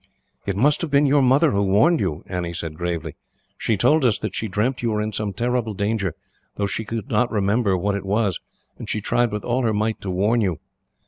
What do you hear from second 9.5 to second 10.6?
her might to warn you."